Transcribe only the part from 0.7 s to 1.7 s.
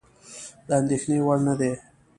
اندېښنې وړ نه